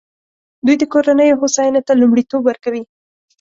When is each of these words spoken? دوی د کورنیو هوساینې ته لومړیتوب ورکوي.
دوی 0.65 0.75
د 0.79 0.83
کورنیو 0.93 1.39
هوساینې 1.41 1.81
ته 1.87 1.93
لومړیتوب 2.01 2.41
ورکوي. 2.45 2.83